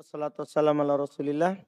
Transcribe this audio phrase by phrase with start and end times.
[0.00, 1.60] wassalatu wassalamu ala rasulillah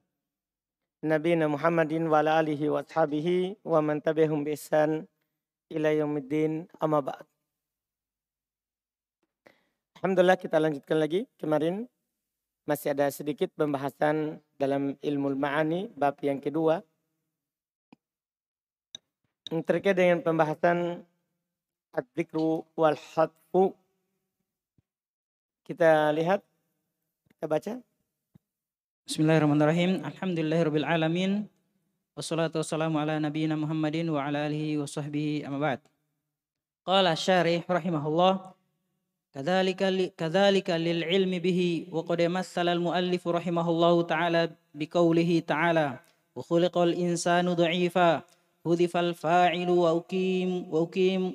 [1.05, 5.05] Nabi Muhammadin wa ala alihi wa ashabihi wa man tabi'ahum bi ihsan
[5.69, 7.29] ila yaumiddin amma ba'd.
[10.01, 11.29] Alhamdulillah kita lanjutkan lagi.
[11.37, 11.85] Kemarin
[12.65, 16.81] masih ada sedikit pembahasan dalam ilmu ma'ani bab yang kedua.
[19.53, 21.05] Terkait dengan pembahasan
[21.93, 23.77] ad-dzikru wal hadfu.
[25.69, 26.41] Kita lihat,
[27.37, 27.92] kita baca.
[29.03, 29.99] Bismillahirrahmanirrahim.
[30.07, 31.51] Alhamdulillahirabbil alamin.
[32.15, 35.83] Wassalatu wassalamu ala nabiyyina Muhammadin wa ala alihi wa sahbihi amma ba'd.
[36.87, 38.55] Qala syarih rahimahullah
[39.35, 45.99] kadzalika li, kadzalika lil ilmi bihi wa qad massala al muallif rahimahullahu ta'ala biqaulihi ta'ala
[45.99, 48.23] wa khuliqal insanu dha'ifa
[48.63, 51.35] hudhifal fa'ilu wa uqim wa uqim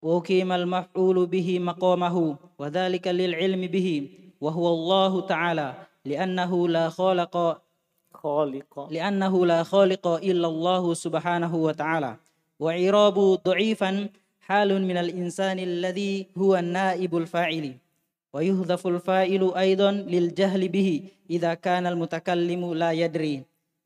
[0.00, 3.96] wa uqim al maf'ulu bihi maqamahu wa dzalika lil ilmi bihi
[4.40, 5.68] wa huwa Allah ta'ala
[6.04, 7.60] لأنه لا خالق
[8.14, 8.88] خالق.
[8.90, 12.16] لأنه لا خالق إلا الله سبحانه وتعالى.
[12.60, 14.08] وعراب ضعيفا
[14.40, 17.74] حال من الإنسان الذي هو النائب الفاعل.
[18.32, 23.42] ويهذف الفاعل أيضا للجهل به إذا كان المتكلم لا يدري.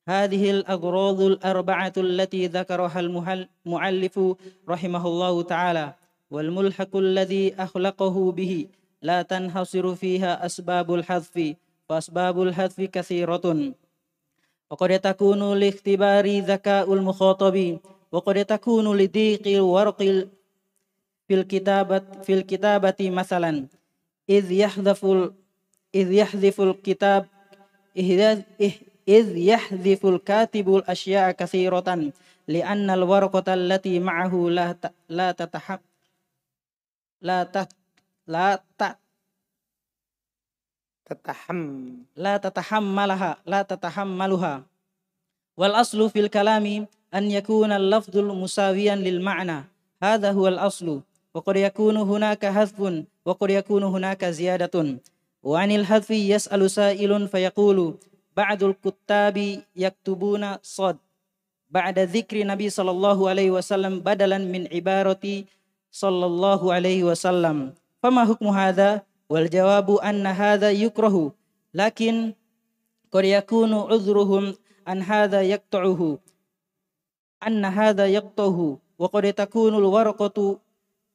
[0.09, 4.21] هذه الأغراض الأربعة التي ذكرها المؤلف
[4.69, 5.95] رحمه الله تعالى.
[6.31, 8.67] والملحق الذي أخلقه به
[9.03, 11.55] لا تنحصر فيها أسباب الحذف.
[11.90, 13.74] فأسباب الحذف كثيرة
[14.70, 17.80] وقد تكون لاختبار ذكاء المخاطب
[18.12, 20.00] وقد تكون لضيق الورق
[21.28, 23.68] في الكتابة في الكتابة مثلا
[24.30, 25.06] إذ يحذف
[25.96, 27.26] إذ يحذف الكتاب
[29.08, 32.12] إذ يحذف الكاتب الأشياء كثيرة
[32.48, 34.76] لأن الورقة التي معه لا
[35.10, 35.82] لا تتحق
[37.22, 37.68] لا
[38.28, 38.64] لا
[41.11, 41.61] تتحم
[42.17, 44.63] لا تتحملها لا تتحملها.
[45.57, 49.65] والأصل في الكلام أن يكون اللفظ مساويا للمعنى.
[50.03, 51.01] هذا هو الأصل.
[51.35, 54.99] وقد يكون هناك حذف وقد يكون هناك زيادة.
[55.43, 57.95] وعن الحذف يسأل سائل فيقول
[58.37, 59.37] بعض الكتاب
[59.77, 60.97] يكتبون صد
[61.71, 65.45] بعد ذكر نبي صلى الله عليه وسلم بدلا من عبارة
[65.91, 67.73] صلى الله عليه وسلم.
[68.03, 71.37] فما حكم هذا؟ Wal jawabu anna hadha yukrahu
[71.77, 72.33] lakin
[73.13, 74.57] qad yakunu udhruhum
[74.89, 76.17] an hadha yaqta'uhu
[77.45, 80.57] anna hadha yaqta'uhu wa qad takunu al warqatu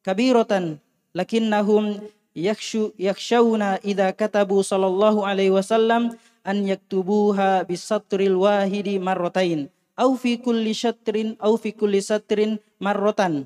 [0.06, 0.78] kabiratan
[1.18, 2.06] lakinnahum
[2.38, 6.14] yakhshu yakhshawna idza katabu sallallahu alaihi wasallam
[6.46, 13.46] an yaktubuha bisatril wahidi marratain aw fi kulli shatrin aw fi kulli satrin marratan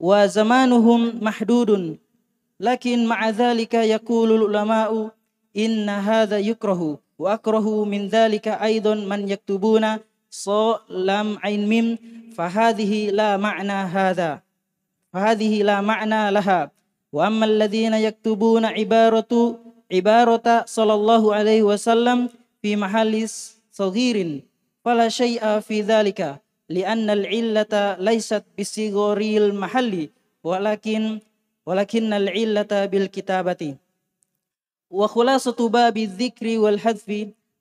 [0.00, 2.00] wa zamanuhum mahdudun
[2.60, 5.08] lakin ma'a dhalika yaqulu ulama'u
[5.56, 11.96] inna hadha yukrahu wa akrahu min dhalika aidan man yaktubuna so lam ain mim
[12.36, 14.44] fahadhihi la ma'na hadha
[15.08, 16.68] fahadhihi la ma'na laha
[17.10, 19.58] wa amma alladhina yaktubuna ibaratu
[19.90, 22.30] ibarata sallallahu alaihi wasallam
[22.62, 24.44] fi mahallis saghirin
[24.84, 26.38] fala syai'a fi dhalika
[26.70, 30.14] li'anna al-illata laysat bisigharil mahalli
[30.46, 31.18] walakin
[31.66, 33.74] ولكن العلة بالكتابة.
[34.90, 37.08] وخلاصة باب الذكر والحذف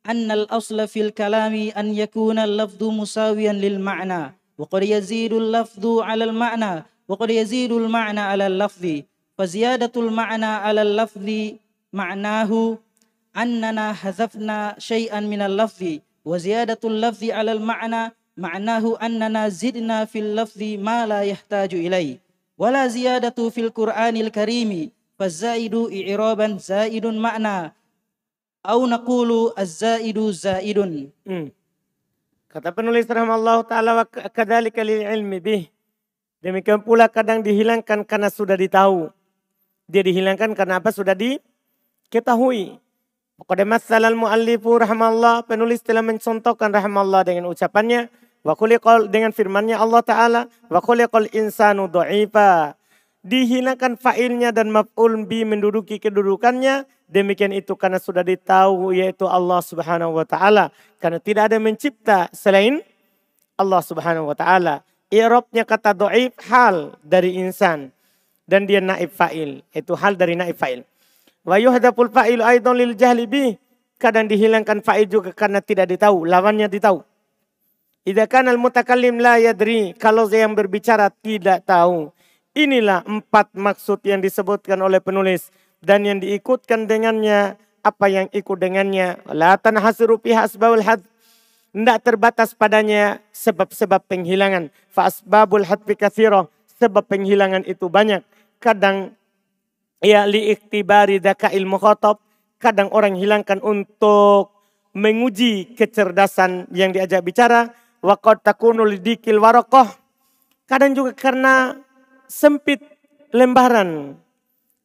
[0.10, 7.30] أن الأصل في الكلام أن يكون اللفظ مساويا للمعنى وقد يزيد اللفظ على المعنى وقد
[7.30, 9.01] يزيد المعنى على اللفظ.
[9.38, 11.30] فزيادة المعنى على اللفظ
[11.94, 12.78] معناه
[13.38, 15.86] أننا حذفنا شيئا من اللفظ
[16.25, 22.29] وزيادة اللفظ على المعنى معناه أننا زدنا في اللفظ ما لا يحتاج إليه.
[22.59, 27.71] Wala ziyadatu fil Qur'anil karimi fazaidu i'raban zaidun makna
[28.59, 31.15] au naqulu az-zaidu zaidun.
[31.23, 31.47] Hmm.
[32.51, 35.63] kata penulis rahmallahu taala wa kadzalika lil ilmi bih.
[36.39, 39.11] Demikian pula kadang dihilangkan karena sudah ditahu.
[39.91, 40.88] Dia dihilangkan karena apa?
[40.88, 42.79] Sudah diketahui.
[43.39, 48.11] Qad masalal muallifu rahmallah penulis telah mencontohkan rahmallah dengan ucapannya
[48.44, 48.56] Wa
[49.07, 50.41] dengan firmannya Allah Ta'ala.
[50.71, 50.80] Wa
[51.33, 52.75] insanu do'ifa.
[53.19, 56.88] Dihinakan fa'ilnya dan maf'ul bi menduduki kedudukannya.
[57.09, 60.69] Demikian itu karena sudah ditahu yaitu Allah Subhanahu wa taala.
[61.01, 62.86] Karena tidak ada mencipta selain
[63.57, 64.85] Allah Subhanahu wa taala.
[65.09, 67.89] I'rabnya kata do'if hal dari insan
[68.45, 69.65] dan dia naib fa'il.
[69.74, 70.85] Itu hal dari naib fa'il.
[71.42, 73.57] Wa yuhdaful fa'il aidan lil jahli bih.
[73.97, 77.08] Kadang dihilangkan fa'il juga karena tidak ditahu, lawannya ditahu.
[78.07, 82.10] Idza kana al-mutakallim la yadri, kalau yang berbicara tidak tahu.
[82.56, 89.19] Inilah empat maksud yang disebutkan oleh penulis dan yang diikutkan dengannya apa yang ikut dengannya.
[89.31, 91.01] La tanhasiru fiha asbabul had.
[91.69, 94.74] Tidak terbatas padanya sebab-sebab penghilangan.
[94.90, 96.50] Fa asbabul hadfi kathirah.
[96.81, 98.25] Sebab penghilangan itu banyak.
[98.57, 99.13] Kadang
[100.02, 102.18] ya li iktibari dakail mukhatab.
[102.60, 104.52] Kadang orang hilangkan untuk
[104.98, 107.72] menguji kecerdasan yang diajak bicara.
[108.00, 109.88] Wa qad takunu lidikil warokoh.
[110.69, 111.75] Kadang juga karena
[112.30, 112.80] sempit
[113.34, 114.16] lembaran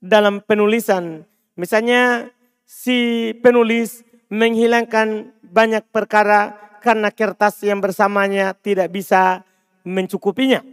[0.01, 1.23] dalam penulisan.
[1.55, 2.33] Misalnya
[2.65, 4.03] si penulis
[4.33, 9.47] menghilangkan banyak perkara karena kertas yang bersamanya tidak bisa
[9.87, 10.65] mencukupinya.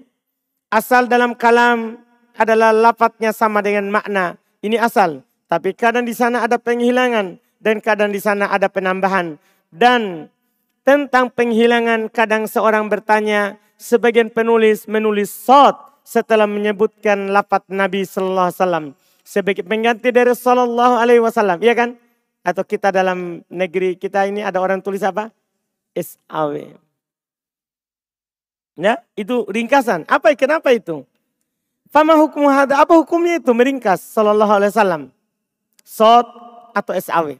[0.72, 2.00] Asal dalam kalam
[2.36, 4.40] adalah lapatnya sama dengan makna.
[4.64, 5.22] Ini asal.
[5.52, 9.36] Tapi kadang di sana ada penghilangan dan kadang di sana ada penambahan.
[9.68, 10.32] Dan
[10.81, 18.60] tentang penghilangan kadang seorang bertanya, sebagian penulis menulis sot setelah menyebutkan lapat Nabi Sallallahu Alaihi
[18.62, 18.86] Wasallam
[19.22, 21.98] sebagai pengganti dari Sallallahu Alaihi Wasallam, iya kan?
[22.42, 25.30] Atau kita dalam negeri kita ini ada orang tulis apa?
[25.94, 26.74] SAW.
[28.80, 30.10] Ya, itu ringkasan.
[30.10, 31.06] Apa kenapa itu?
[31.92, 35.04] Fama hukum hada, apa hukumnya itu meringkas sallallahu alaihi wasallam?
[35.84, 36.25] Sot
[36.72, 37.38] atau SAW.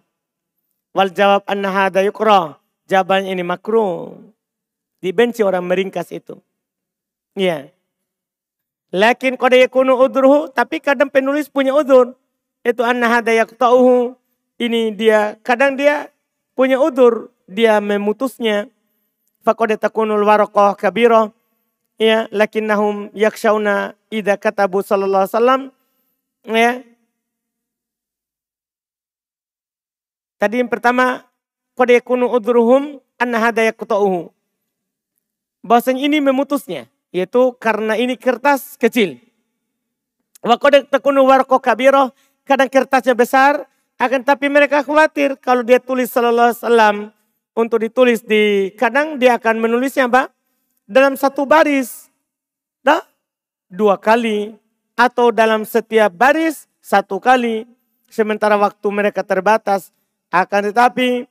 [0.92, 2.61] Wal jawab anna hada yukra.
[2.92, 4.20] Jawabannya ini makruh.
[5.00, 6.44] Dibenci orang meringkas itu.
[7.40, 7.72] Iya.
[8.92, 12.20] Lakin qad yakunu udruhu, tapi kadang penulis punya udur.
[12.68, 14.20] Itu anna hada yaqta'uhu.
[14.60, 16.12] Ini dia, kadang dia
[16.52, 18.68] punya udur, dia memutusnya.
[19.48, 21.32] Faqad takunul waraqah kabirah.
[21.96, 25.62] Ya, lakinnahum yakshawna idza katabu sallallahu alaihi wasallam.
[26.44, 26.72] Ya.
[30.36, 31.31] Tadi yang pertama,
[31.82, 34.30] qad yakunu udruhum anna hada yaqta'uhu.
[35.66, 36.86] Bahasanya ini memutusnya.
[37.10, 39.18] Yaitu karena ini kertas kecil.
[40.46, 42.14] Wakodak tekunu warko kabiro.
[42.46, 43.66] Kadang kertasnya besar.
[43.98, 46.96] Akan tapi mereka khawatir kalau dia tulis sallallahu alaihi wasallam
[47.54, 50.30] untuk ditulis di kadang dia akan menulisnya apa?
[50.86, 52.10] Dalam satu baris.
[52.82, 53.02] Dah?
[53.70, 54.54] Dua kali.
[54.98, 57.66] Atau dalam setiap baris satu kali.
[58.10, 59.94] Sementara waktu mereka terbatas.
[60.34, 61.31] Akan tetapi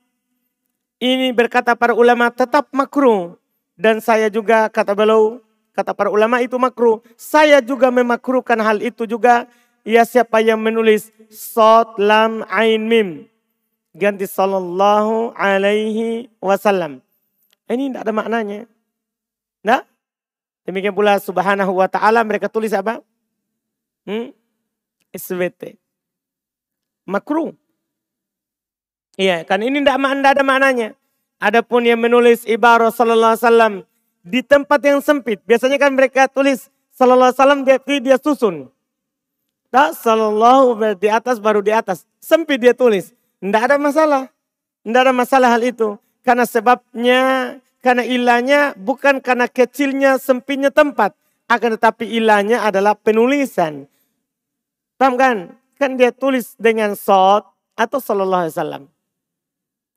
[1.01, 3.33] ini berkata para ulama tetap makruh.
[3.73, 6.99] Dan saya juga kata beliau Kata para ulama itu makruh.
[7.15, 9.47] Saya juga memakruhkan hal itu juga.
[9.81, 13.25] Ya siapa yang menulis sot lam ain mim.
[13.95, 17.01] Ganti sallallahu alaihi wasallam.
[17.65, 18.59] Ini tidak ada maknanya.
[19.63, 19.81] Nah,
[20.67, 22.99] demikian pula subhanahu wa ta'ala mereka tulis apa?
[24.05, 24.35] Hmm?
[25.15, 25.79] SWT.
[27.07, 27.55] Makruh.
[29.19, 30.95] Iya, kan ini tidak ada maknanya.
[31.41, 33.73] Adapun yang menulis ibarat sallallahu alaihi wasallam
[34.21, 35.41] di tempat yang sempit.
[35.43, 38.69] Biasanya kan mereka tulis sallallahu alaihi wasallam dia, dia susun.
[39.71, 42.03] Tak sallallahu di atas baru di atas.
[42.21, 43.15] Sempit dia tulis.
[43.41, 44.27] Tidak ada masalah.
[44.83, 45.95] Tidak ada masalah hal itu.
[46.21, 51.17] Karena sebabnya, karena ilahnya bukan karena kecilnya sempitnya tempat.
[51.49, 53.89] Akan tetapi ilahnya adalah penulisan.
[54.99, 55.37] Paham kan?
[55.81, 58.83] Kan dia tulis dengan sot atau sallallahu alaihi wasallam.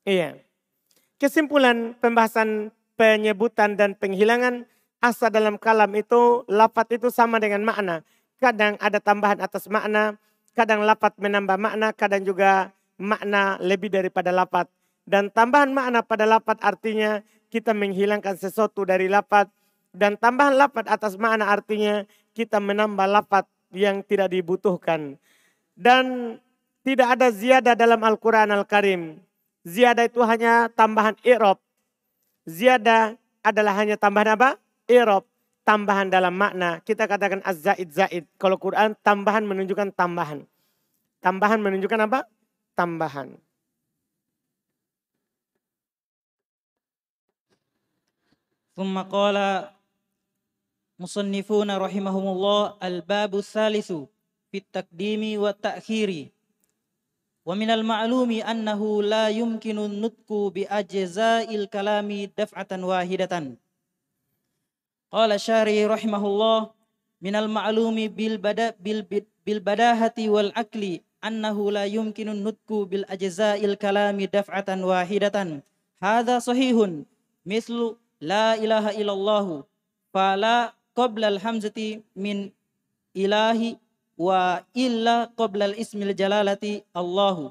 [0.05, 0.37] Iya.
[1.17, 2.69] Kesimpulan pembahasan
[3.01, 4.69] penyebutan dan penghilangan
[5.01, 8.05] asa dalam kalam itu lapat itu sama dengan makna.
[8.37, 10.21] Kadang ada tambahan atas makna,
[10.53, 14.69] kadang lapat menambah makna, kadang juga makna lebih daripada lapat.
[15.05, 17.21] Dan tambahan makna pada lapat artinya
[17.53, 19.49] kita menghilangkan sesuatu dari lapat.
[19.95, 22.03] Dan tambahan lapat atas makna artinya
[22.35, 25.17] kita menambah lapat yang tidak dibutuhkan.
[25.79, 26.37] Dan
[26.85, 29.23] tidak ada ziyadah dalam Al-Quran Al-Karim.
[29.68, 31.60] Ziyadah itu hanya tambahan i'rab
[32.50, 34.50] Ziyadah adalah hanya tambahan apa?
[34.90, 35.26] Irob.
[35.62, 36.82] Tambahan dalam makna.
[36.82, 38.26] Kita katakan az-zaid zaid.
[38.42, 40.50] Kalau Quran tambahan menunjukkan tambahan.
[41.22, 42.26] Tambahan menunjukkan apa?
[42.74, 43.38] Tambahan.
[48.80, 49.36] ثم قال
[51.04, 53.90] مصنفون رحمهم الله الباب الثالث
[54.56, 56.10] في التقديم والتأخير
[57.45, 57.85] Wa minal
[58.41, 63.61] annahu la yumkinu nutku bi ajza'il kalami daf'atan wahidatan.
[65.13, 65.37] Qala
[65.85, 66.73] rahimahullah
[67.21, 69.05] minal ma'lumi bil bada bil
[69.45, 75.61] bil badahati wal akli annahu la yumkinu nutku bil ajza'il kalami daf'atan wahidatan.
[76.01, 77.05] Hadza sahihun
[77.45, 79.69] mislu la ilaha illallah
[81.37, 82.49] hamzati min
[83.13, 83.77] ilahi
[84.15, 87.51] wa illa qabla al-ismil jalalati Allahu.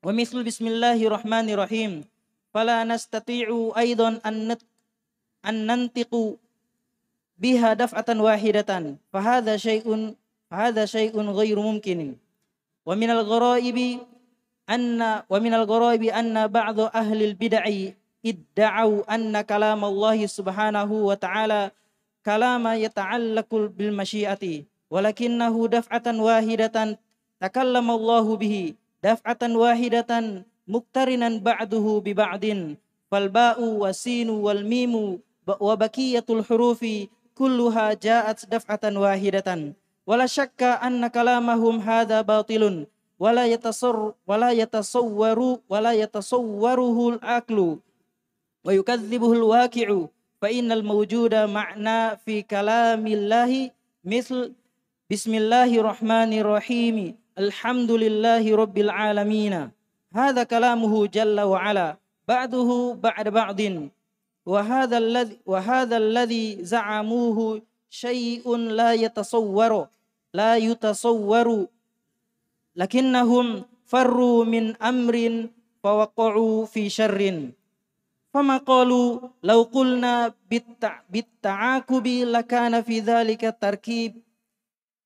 [0.00, 2.04] Wa mislu bismillahirrahmanirrahim.
[2.50, 4.56] Fala nastati'u aidan an,
[5.44, 6.40] an nantiqu
[7.40, 9.00] biha daf'atan wahidatan.
[9.12, 10.16] Fahadha syai'un
[10.50, 12.16] fahadha syai'un ghairu mumkinin.
[12.84, 14.02] Wa minal ghoraibi
[14.68, 17.68] anna wa minal ghoraibi anna ba'dhu ahli al-bid'ah
[18.20, 21.72] idda'u anna kalam Allah subhanahu wa ta'ala
[22.20, 23.96] kalama yata'allaqu bil
[24.90, 26.98] walakinnahu daf'atan wahidatan
[27.38, 32.76] takallama Allahu bihi daf'atan wahidatan muktarinan ba'duhu bi ba'din.
[33.10, 39.74] Fal ba'u wasinu wal mimu wa baqiyatul hurufi kulluha ja'at daf'atan wahidatan.
[40.06, 42.86] Wala syakka anna kalamahum hadha batilun.
[43.20, 47.84] Wala yatasar wala yatasawwaru wala yatasawwaruhu al-aqlu
[48.64, 50.08] wa yukadzibuhu al-waqi'u
[50.40, 54.56] fa innal mawjuda ma'na fi kalamillahi misl
[55.10, 57.18] بسم الله الرحمن الرحيم.
[57.34, 59.54] الحمد لله رب العالمين.
[60.14, 61.98] هذا كلامه جل وعلا
[62.30, 63.60] بعده بعد بعض.
[64.46, 67.38] وهذا الذي وهذا الذي زعموه
[67.90, 68.46] شيء
[68.78, 69.72] لا يتصور
[70.30, 71.66] لا يتصور.
[72.78, 73.46] لكنهم
[73.90, 75.16] فروا من أمر
[75.82, 77.18] فوقعوا في شر.
[78.30, 80.34] فما قالوا؟ لو قلنا
[81.10, 84.29] بالتعاكب لكان في ذلك التركيب.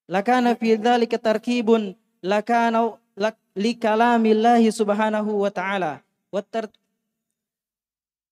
[0.08, 2.98] lakana fi dzalika tarkibun lakana
[3.54, 6.02] li kalamillahi subhanahu wa ta'ala.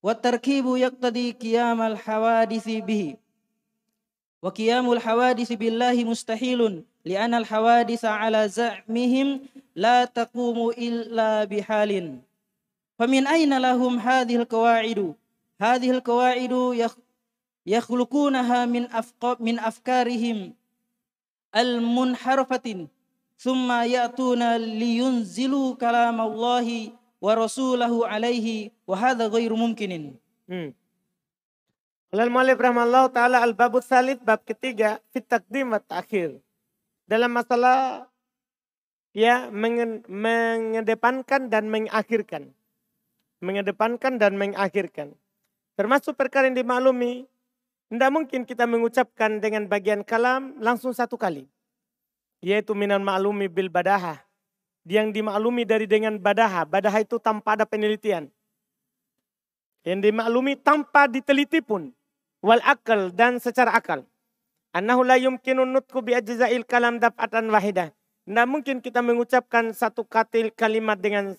[0.03, 3.15] Wa tarkibu yaqtadi qiyamal hawadisi bihi.
[4.43, 8.11] Wa qiyamul hawadisi billahi mustahilun li'anna al hawadisa
[9.79, 12.19] la taqumu illa bihalin.
[12.99, 15.15] Famin aina lahum hadhil qawaidu?
[15.63, 16.75] Hadhil qawaidu
[17.63, 18.91] yakhluqunaha min
[19.39, 20.51] min afkarihim
[21.53, 22.89] al-munharafatin
[23.37, 26.67] thumma ya'tuna liyunzilu kalam Allah
[27.23, 30.19] wa rasulahu alaihi wa hadha ghairu mumkinin.
[30.51, 30.75] Hmm.
[32.13, 36.41] Malik rahmallahu taala al-bab salit bab ketiga fit takdim wa ta'khir.
[37.09, 38.09] Dalam masalah
[39.17, 42.53] ya mengedepankan dan mengakhirkan.
[43.41, 45.17] Mengedepankan dan mengakhirkan.
[45.73, 47.25] Termasuk perkara yang dimaklumi
[47.93, 51.45] tidak mungkin kita mengucapkan dengan bagian kalam langsung satu kali.
[52.41, 54.17] Yaitu minan maklumi bil badaha.
[54.89, 56.65] Yang dimaklumi dari dengan badaha.
[56.65, 58.33] Badaha itu tanpa ada penelitian.
[59.85, 61.93] Yang dimaklumi tanpa diteliti pun
[62.41, 64.09] wal akal dan secara akal.
[64.73, 67.93] Annahu la yumkinu nutku bi ajza'il kalam daf'atan wahidah.
[68.25, 71.37] Tidak mungkin kita mengucapkan satu katil kalimat dengan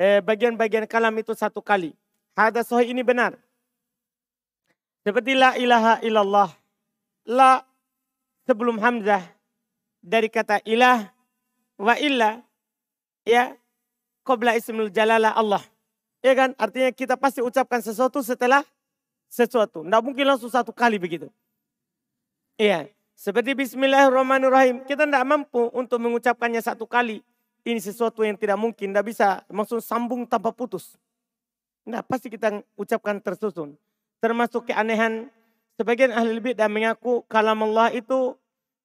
[0.00, 1.92] eh, bagian-bagian kalam itu satu kali.
[2.32, 3.36] Hada sahih ini benar.
[5.02, 6.50] Seperti la ilaha illallah.
[7.26, 7.62] La
[8.46, 9.22] sebelum hamzah
[10.02, 11.10] dari kata ilah
[11.78, 12.42] wa illa
[13.26, 13.54] ya
[14.26, 15.62] qabla ismul jalalah Allah.
[16.22, 16.54] Ya kan?
[16.54, 18.62] Artinya kita pasti ucapkan sesuatu setelah
[19.26, 19.82] sesuatu.
[19.82, 21.26] Tidak mungkin langsung satu kali begitu.
[22.54, 22.86] Iya.
[23.18, 24.86] Seperti Bismillahirrahmanirrahim.
[24.86, 27.22] Kita tidak mampu untuk mengucapkannya satu kali.
[27.62, 28.94] Ini sesuatu yang tidak mungkin.
[28.94, 30.94] Tidak bisa langsung sambung tanpa putus.
[31.82, 33.74] Nah pasti kita ucapkan tersusun.
[34.22, 35.26] Termasuk keanehan.
[35.74, 38.38] Sebagian ahli dan mengaku kalam Allah itu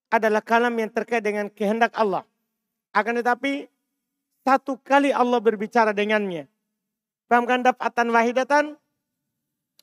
[0.10, 2.25] adalah kalam yang terkait dengan kehendak Allah.
[2.89, 3.70] Akan tetapi
[4.41, 6.50] satu kali Allah berbicara dengannya.
[7.29, 8.63] Pahamkan dapatan wahidatan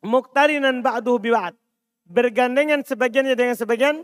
[0.02, 1.54] muktarinan ba'duhu biwa'ad.
[2.08, 4.02] Bergandengan sebagiannya dengan sebagian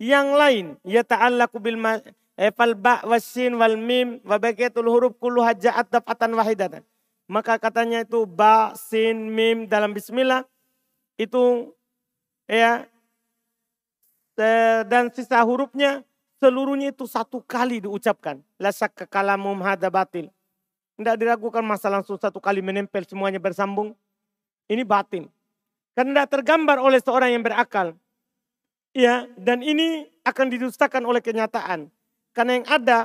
[0.00, 0.80] yang lain.
[0.88, 1.76] Ya ta'allaku bil
[2.38, 6.82] eh, fal ba wasin wal mim wa baqiyatul huruf kulluha ja'at daf'atan wahidatan.
[7.28, 10.48] Maka katanya itu ba, sin, mim dalam bismillah
[11.18, 11.74] itu
[12.46, 12.86] ya
[14.88, 16.06] dan sisa hurufnya
[16.38, 18.38] seluruhnya itu satu kali diucapkan.
[18.56, 20.30] Lasak kekalamum hada batil.
[20.94, 23.94] Tidak diragukan masa langsung satu kali menempel semuanya bersambung.
[24.70, 25.26] Ini batin.
[25.98, 27.98] Karena tidak tergambar oleh seorang yang berakal.
[28.94, 31.90] Ya, dan ini akan didustakan oleh kenyataan.
[32.34, 32.98] Karena yang ada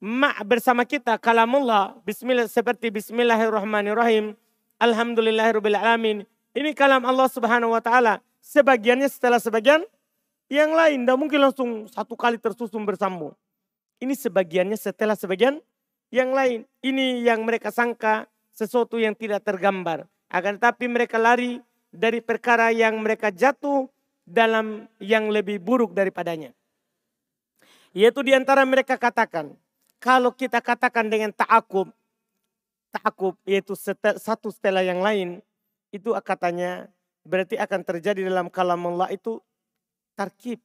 [0.00, 4.32] ma bersama kita kalamullah bismillah seperti bismillahirrahmanirrahim
[4.80, 6.24] alhamdulillahirobbilalamin
[6.56, 8.18] ini kalam Allah Subhanahu wa taala.
[8.40, 9.84] Sebagiannya setelah sebagian
[10.50, 13.36] yang lain tidak mungkin langsung satu kali tersusun bersambung.
[14.02, 15.62] Ini sebagiannya setelah sebagian
[16.10, 16.66] yang lain.
[16.82, 20.10] Ini yang mereka sangka sesuatu yang tidak tergambar.
[20.26, 21.62] Akan tetapi mereka lari
[21.94, 23.86] dari perkara yang mereka jatuh
[24.26, 26.54] dalam yang lebih buruk daripadanya.
[27.90, 29.54] Yaitu di antara mereka katakan,
[29.98, 31.90] kalau kita katakan dengan ta'akub,
[32.94, 33.74] ta'akub yaitu
[34.18, 35.42] satu setelah yang lain,
[35.90, 36.90] itu katanya
[37.26, 39.42] berarti akan terjadi dalam kalam Allah itu
[40.16, 40.58] tarkib.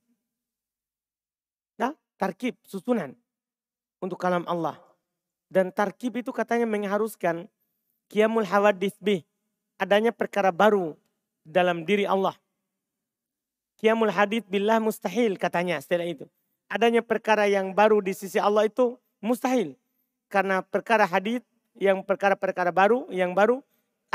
[1.78, 3.14] Nah, tarkib, susunan
[4.00, 4.80] untuk kalam Allah.
[5.50, 7.46] Dan tarkib itu katanya mengharuskan
[8.10, 9.22] kiamul hawadis bih,
[9.78, 10.98] adanya perkara baru
[11.46, 12.34] dalam diri Allah.
[13.76, 16.26] Qiyamul hadith billah mustahil katanya setelah itu.
[16.66, 19.78] Adanya perkara yang baru di sisi Allah itu mustahil.
[20.32, 21.46] Karena perkara hadith
[21.78, 23.62] yang perkara-perkara baru, yang baru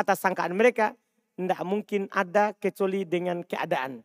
[0.00, 0.96] atas sangkaan mereka.
[1.36, 4.04] Tidak mungkin ada kecuali dengan keadaan.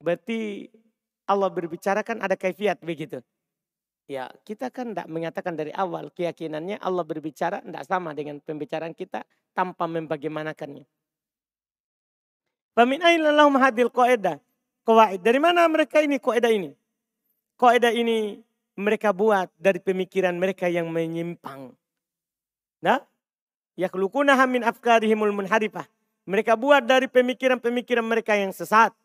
[0.00, 0.68] Berarti
[1.28, 3.20] Allah berbicara kan ada kaifiat begitu.
[4.10, 9.22] Ya, kita kan tidak mengatakan dari awal keyakinannya Allah berbicara tidak sama dengan pembicaraan kita
[9.54, 10.82] tanpa membagaimanakannya.
[12.74, 13.86] Famin lahum hadil.
[15.22, 16.74] Dari mana mereka ini qaedah ini?
[17.54, 18.40] Qaedah ini
[18.74, 21.70] mereka buat dari pemikiran mereka yang menyimpang.
[22.80, 22.98] Nah,
[23.79, 25.85] yakhluqunaha min afkarihimul munharifah.
[26.25, 28.95] Mereka buat dari pemikiran-pemikiran mereka yang sesat.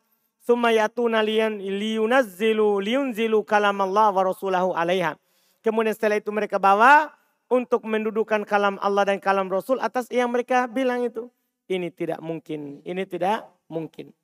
[0.41, 5.13] Thumma yatuna liyunazzilu liyunzilu kalam Allah wa rasulahu alaiha.
[5.61, 7.13] Kemudian setelah itu mereka bawa
[7.45, 11.29] untuk mendudukan kalam Allah dan kalam Rasul atas yang mereka bilang itu.
[11.69, 12.81] Ini tidak mungkin.
[12.81, 14.15] Ini tidak mungkin.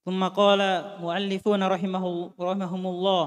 [0.00, 0.60] ثم قال
[1.04, 2.04] مؤلفون رحمه
[2.40, 3.24] رحمهم الله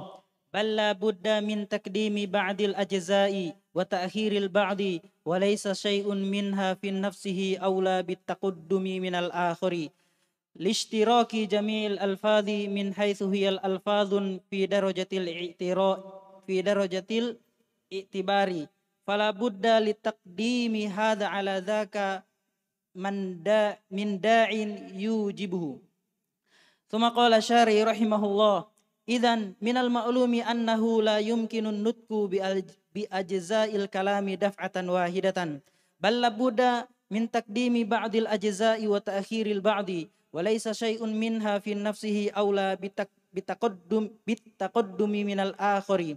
[0.49, 4.81] بل لا بد من تقديم بعض الأجزاء وتأخير البعض
[5.25, 9.89] وليس شيء منها في نفسه أولى بالتقدم من الآخر.
[10.57, 14.11] لاشتراك جميع الألفاظ من حيث هي الألفاظ
[14.51, 15.97] في درجة الاعتراء
[16.47, 18.51] في درجة الاعتبار.
[19.07, 22.25] فلا بد لتقديم هذا على ذاك
[22.95, 24.51] من دا من داع
[24.97, 25.79] يوجبه.
[26.89, 28.78] ثم قال شاري رحمه الله
[29.09, 32.11] إذا من المعلوم أنه لا يمكن النطق
[32.95, 35.39] بأجزاء الكلام دفعة واحدة
[36.01, 36.61] بل لابد
[37.11, 39.91] من تقديم بعض الأجزاء وتأخير البعض
[40.33, 42.77] وليس شيء منها في نفسه أولى
[43.33, 46.17] بتقدم بالتقدم من الآخر.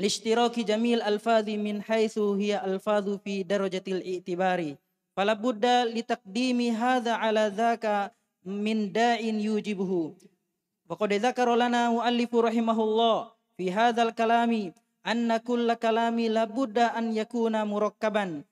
[0.00, 4.74] لاشتراك جميع الألفاظ من حيث هي ألفاظ في درجة الاعتبار
[5.16, 8.12] فلا بد لتقديم هذا على ذاك
[8.44, 10.14] من داع يوجبه.
[10.89, 13.17] وقد ذكر لنا مؤلف رحمه الله
[13.57, 14.73] في هذا الكلام
[15.07, 18.43] أن كل كلام لابد أن يكون مركبا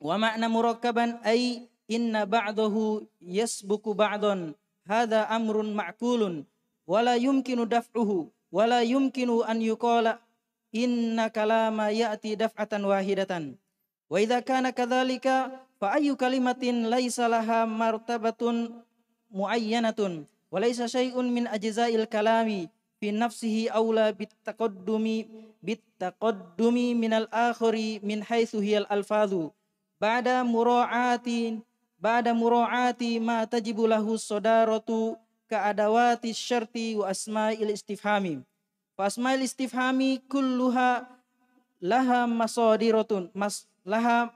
[0.00, 4.52] ومعنى مركبا أي inna ba'dahu yasbuku ba'dan
[4.84, 6.44] hadha amrun ma'kulun
[6.84, 10.20] wala yumkinu daf'uhu wala yumkinu an yuqala
[10.70, 13.56] inna kalama ya'ti daf'atan wahidatan
[14.12, 17.64] wa idza kana kadzalika fa ayyu kalimatin laisa laha
[20.53, 22.69] martabatun muayyanatun wa laisa syai'un min ajza'il kalami
[23.01, 25.25] fi nafsihi aula bitaqaddumi
[25.65, 29.49] bitaqaddumi min al-akhiri min haitsu hiya al-alfadhu
[29.97, 31.65] ba'da mura'atin
[31.97, 35.17] ba'da mura'ati ma tajibu lahu sadaratu
[35.49, 38.43] ka adawati syarti wa asma'il istifhami.
[38.97, 41.07] Fa asma'il istifhami kulluha
[41.81, 44.29] laha masadiratun mas laha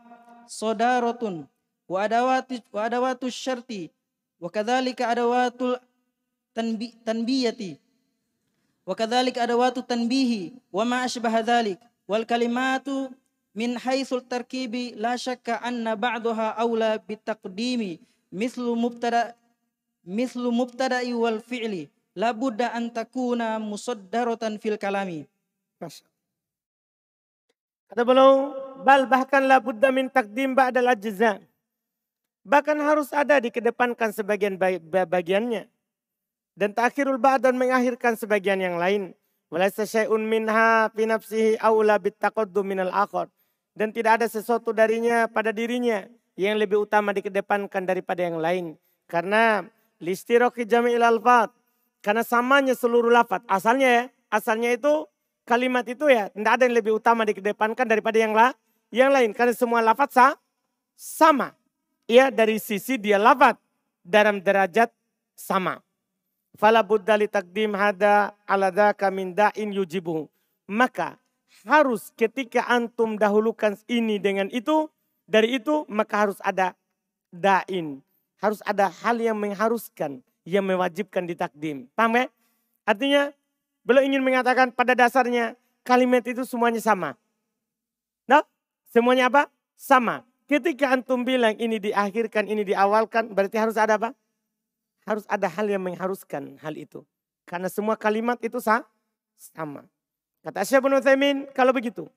[0.48, 1.46] sadaratun
[1.88, 3.92] wa adawati wa adawatu syarti
[4.40, 5.80] wa kadzalika adawatul
[6.58, 7.78] tanbi, tanbiyati.
[8.82, 11.78] Wa kadzalika adawatu tanbihi wa ma asbaha dzalik
[12.10, 13.14] wal kalimatu
[13.54, 18.02] min haitsul tarkibi la syakka anna ba'daha aula bitaqdimi.
[18.34, 19.38] Mislu mubtada
[20.02, 21.94] mislu mubtada'i wal fi'li.
[22.18, 25.30] La budda an takuna musaddaratan fil kalami.
[27.88, 31.38] Kata beliau bal bahkan la budda min takdim ba'dal ajza.
[32.48, 35.68] Bahkan harus ada dikedepankan sebagian bagiannya
[36.58, 39.14] dan takhirul ba'dan mengakhirkan sebagian yang lain
[39.54, 43.30] walaysa syai'un minha fi nafsihi aula bitaqaddum minal akhar
[43.78, 48.66] dan tidak ada sesuatu darinya pada dirinya yang lebih utama dikedepankan daripada yang lain.
[49.06, 49.66] Karena
[50.02, 51.54] listiroki jami'il alfat.
[52.02, 53.46] Karena samanya seluruh lafat.
[53.46, 55.06] Asalnya ya, asalnya itu
[55.46, 58.54] kalimat itu ya tidak ada yang lebih utama dikedepankan daripada yang, la,
[58.94, 59.34] yang lain.
[59.34, 60.28] Karena semua lafat sa,
[60.98, 61.54] sama.
[62.10, 63.62] Ya dari sisi dia lafat
[64.06, 64.90] dalam derajat
[65.38, 65.86] sama.
[66.58, 70.26] Fala buddha li takdim hada ala dhaka min da'in yujibu.
[70.66, 71.22] Maka
[71.70, 74.90] harus ketika antum dahulukan ini dengan itu,
[75.30, 76.74] dari itu maka harus ada
[77.30, 78.02] dain.
[78.42, 81.86] Harus ada hal yang mengharuskan, yang mewajibkan ditakdim.
[81.94, 82.26] Paham ya?
[82.90, 83.30] Artinya,
[83.86, 85.54] beliau ingin mengatakan pada dasarnya
[85.86, 87.14] kalimat itu semuanya sama.
[88.26, 88.42] Nah,
[88.90, 89.50] semuanya apa?
[89.78, 90.26] Sama.
[90.50, 94.18] Ketika antum bilang ini diakhirkan, ini diawalkan, berarti harus ada apa?
[95.08, 97.08] Harus ada hal yang mengharuskan hal itu.
[97.48, 99.88] Karena semua kalimat itu sama.
[100.44, 102.12] Kata Syekh bin Utsaimin kalau begitu.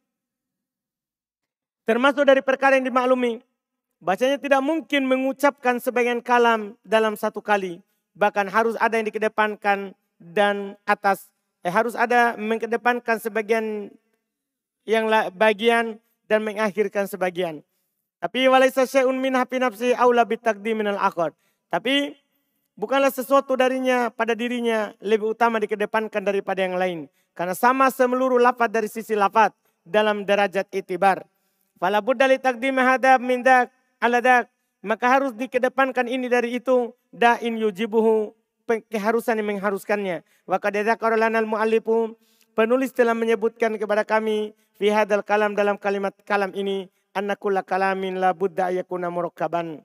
[1.87, 3.39] Termasuk dari perkara yang dimaklumi.
[4.03, 7.79] Bacanya tidak mungkin mengucapkan sebagian kalam dalam satu kali.
[8.19, 11.31] Bahkan harus ada yang dikedepankan dan atas.
[11.63, 13.93] Eh, harus ada mengedepankan sebagian
[14.89, 17.61] yang bagian dan mengakhirkan sebagian.
[18.21, 21.33] Tapi walaisa syai'un min hafi nafsi aula bitaqdim minal akhir.
[21.73, 22.17] Tapi
[22.81, 27.13] bukanlah sesuatu darinya pada dirinya lebih utama dikedepankan daripada yang lain.
[27.37, 29.53] Karena sama semeluruh lafad dari sisi lafad
[29.85, 31.29] dalam derajat itibar.
[31.77, 33.69] Fala budda li taqdim hadab min dak
[34.01, 34.49] ala dak.
[34.81, 36.97] Maka harus dikedepankan ini dari itu.
[37.13, 38.33] Da'in yujibuhu.
[38.89, 40.25] Keharusan yang mengharuskannya.
[40.49, 42.17] Wa kadadzakara lanal mu'allifu.
[42.57, 44.57] Penulis telah menyebutkan kepada kami.
[44.81, 46.89] Fi hadal kalam dalam kalimat kalam ini.
[47.13, 49.85] Anna kulla kalamin la budda ayakuna murakkaban.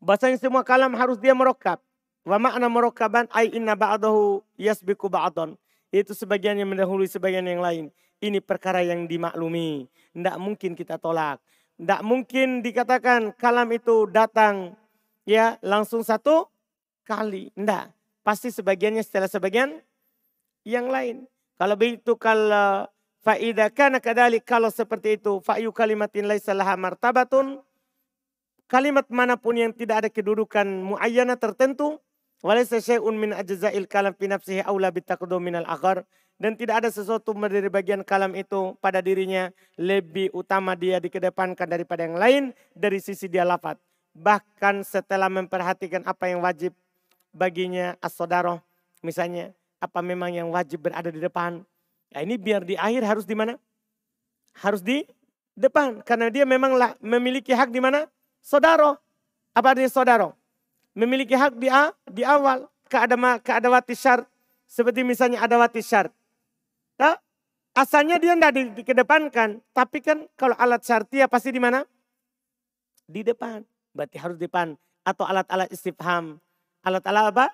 [0.00, 1.76] Bahasanya semua kalam harus dia merokkab.
[2.24, 5.56] Wa makna murakkaban ay inna ba'dahu yasbiku ba'don.
[5.92, 7.92] Itu sebagian yang mendahului sebagian yang lain.
[8.20, 9.88] Ini perkara yang dimaklumi.
[10.12, 11.40] Tidak mungkin kita tolak.
[11.80, 14.76] Tidak mungkin dikatakan kalam itu datang
[15.24, 16.48] ya langsung satu
[17.04, 17.48] kali.
[17.56, 17.84] Tidak.
[18.20, 19.80] Pasti sebagiannya setelah sebagian
[20.68, 21.24] yang lain.
[21.56, 22.88] Kalau begitu kalau
[23.20, 27.60] faida kana kadali kalau seperti itu fa'yu kalimatin laisa laha martabatun
[28.70, 31.98] kalimat mana pun yang tidak ada kedudukan muayyana tertentu
[32.38, 36.06] walaysa syai'un min ajza'il kalam fi nafsihi aula bitaqdum minal akhar
[36.40, 42.08] dan tidak ada sesuatu dari bagian kalam itu pada dirinya lebih utama dia dikedepankan daripada
[42.08, 43.76] yang lain dari sisi dia lafat.
[44.16, 46.72] Bahkan setelah memperhatikan apa yang wajib
[47.36, 48.16] baginya as
[49.04, 49.52] misalnya
[49.84, 51.60] apa memang yang wajib berada di depan.
[52.08, 53.60] Ya ini biar di akhir harus di mana?
[54.64, 55.04] Harus di
[55.52, 56.72] depan karena dia memang
[57.04, 58.08] memiliki hak di mana?
[58.40, 58.96] Saudara.
[59.54, 60.28] Apa artinya saudara?
[60.96, 61.70] Memiliki hak di,
[62.10, 64.26] di awal keadama keadawati syarat
[64.66, 66.14] seperti misalnya adawati syarat
[67.00, 67.16] Nah,
[67.72, 69.64] asalnya dia tidak di, dikedepankan.
[69.72, 71.80] Tapi kan kalau alat syartia pasti di mana?
[73.08, 73.64] Di depan.
[73.96, 74.76] Berarti harus di depan.
[75.00, 76.36] Atau alat-alat istifham.
[76.84, 77.46] Alat-alat apa?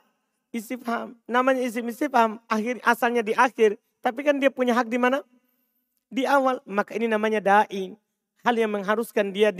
[0.51, 1.15] Istifham.
[1.31, 2.43] Namanya isim istifham.
[2.51, 3.79] Akhir, asalnya di akhir.
[4.03, 5.23] Tapi kan dia punya hak di mana?
[6.11, 6.59] Di awal.
[6.67, 7.95] Maka ini namanya da'i.
[8.43, 9.55] Hal yang mengharuskan dia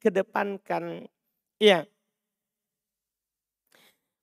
[0.00, 1.04] dikedepankan.
[1.60, 1.84] Iya.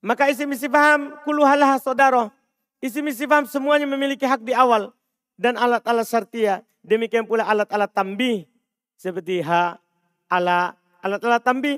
[0.01, 2.33] Maka isim istifham kuluhalah saudara.
[2.81, 4.89] Isim istifham semuanya memiliki hak di awal
[5.37, 6.65] dan alat-alat syartia.
[6.81, 8.49] Demikian pula alat-alat tambih
[8.97, 9.77] seperti ha,
[10.25, 10.73] ala,
[11.05, 11.77] alat-alat tambih.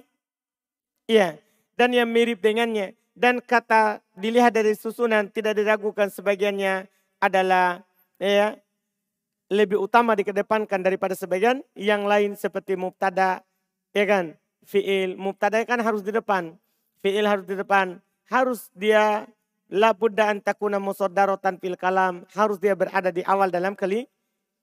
[1.12, 1.36] Iya,
[1.76, 2.96] dan yang mirip dengannya.
[3.20, 6.88] Dan kata dilihat dari susunan tidak diragukan sebagiannya
[7.20, 7.84] adalah
[8.16, 8.56] ya
[9.52, 13.44] lebih utama dikedepankan daripada sebagian yang lain seperti mubtada
[13.94, 14.26] ya kan
[14.66, 16.56] fiil mubtada kan harus di depan
[17.02, 17.98] fiil harus di depan
[18.30, 19.26] harus dia
[19.70, 22.26] La budda an takuna musoddarotan fil kalam.
[22.34, 24.10] Harus dia berada di awal dalam kali,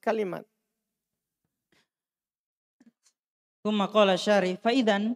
[0.03, 0.43] kalimat.
[3.63, 5.15] Kuma qala syari faidan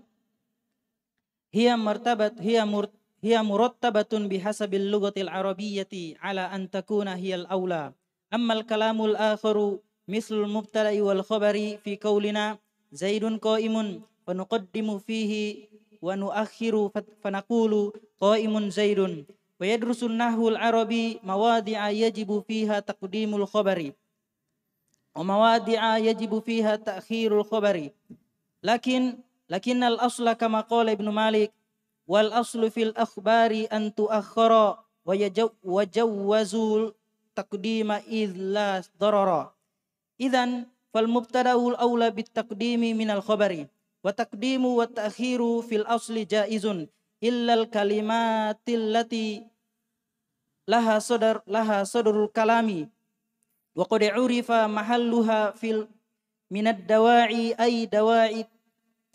[1.51, 7.90] hiya martabat hiya mur hiya murattabatun bihasabil lughatil arabiyyati ala an takuna hiya al-aula.
[8.31, 15.70] Amma al-kalamul akharu mislul mubtada'i wal khabari fi qawlina zaidun qa'imun fa nuqaddimu fihi
[16.03, 19.26] wa nuakhiru fa naqulu qa'imun zaidun
[19.59, 23.94] wa yadrusun nahwul arabi mawadi'a yajibu fiha taqdimul khabari
[25.14, 27.92] wa mawadi'a yajibu fiha ta'khirul khabari
[28.64, 31.53] lakin lakin al asla kama qala ibnu malik
[32.11, 33.94] wal aslu fil akhbari an
[40.92, 43.22] tuakhkhara wa yajawwazul taqdima id la darara idan fal mubtada'ul aula bit taqdimi min al
[43.22, 43.66] khabari
[44.03, 46.88] wa taqdimu wa ta'khiru fil asli jaizun
[47.20, 49.44] illal kalimatil lati
[50.66, 52.88] laha sadar laha sadarul kalami
[53.76, 55.87] wa qad urifa mahalluha fil
[56.50, 58.48] minad dawa'i ay dawa'i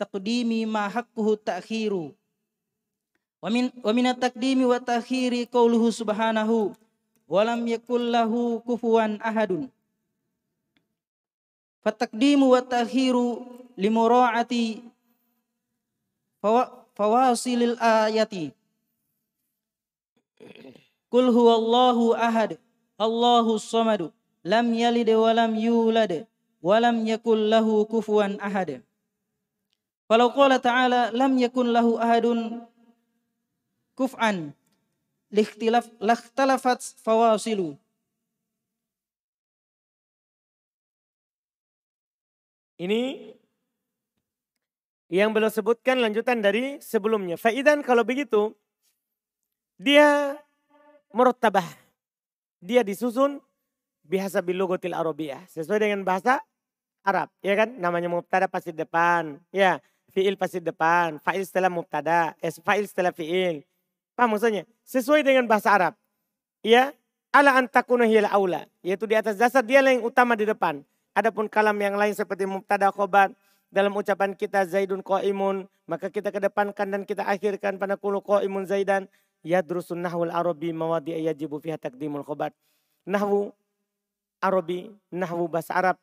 [0.00, 2.14] taqdimi ma haqquhu ta'khiru
[3.42, 6.72] wa min wa min at-taqdimi wa ta'khiri qawluhu subhanahu
[7.28, 9.68] wa lam yakul lahu kufuwan ahadun
[11.84, 13.44] fataqdimu wa ta'khiru
[13.76, 14.84] limura'ati
[16.96, 18.52] fawasilil ayati.
[21.12, 22.60] Kul huwallahu ahad
[22.96, 24.12] Allahu samad
[24.44, 26.24] lam yalid wa lam yulad
[26.64, 28.80] wa lam yakul lahu kufuwan ahad.
[30.06, 32.62] Falau qala ta'ala lam yakun lahu ahadun
[33.98, 34.54] kuf'an
[35.34, 37.74] likhtilaf lakhtalafat fawasilu
[42.76, 43.32] Ini
[45.08, 47.38] yang belum sebutkan lanjutan dari sebelumnya.
[47.38, 48.52] Faidan kalau begitu,
[49.80, 50.36] dia
[51.14, 51.64] merottabah.
[52.60, 53.38] Dia disusun
[54.04, 55.46] biasa bilogotil arabiyah.
[55.48, 56.42] Sesuai dengan bahasa
[57.06, 57.30] Arab.
[57.38, 57.78] Ya kan?
[57.78, 59.38] Namanya mubtada pasti depan.
[59.54, 59.78] Ya.
[60.10, 61.22] Fi'il pasti depan.
[61.22, 62.34] Fa'il setelah mubtada.
[62.42, 63.62] Eh, fa'il setelah fi'il.
[64.18, 64.66] Paham maksudnya?
[64.82, 65.94] Sesuai dengan bahasa Arab.
[66.66, 66.90] Ya.
[67.30, 68.66] Ala antakuna hiyal aula.
[68.82, 70.82] Yaitu di atas dasar dia yang utama di depan.
[71.16, 73.32] Adapun kalam yang lain seperti mubtada khobar
[73.72, 79.08] dalam ucapan kita Zaidun imun maka kita kedepankan dan kita akhirkan pada kulu imun Zaidan,
[79.40, 82.52] yadrusun nahwul arabi mawadi yajibu fiha takdimul khobat.
[83.06, 83.54] Nahwu
[84.36, 85.96] Arabi, nahwu bahasa Arab,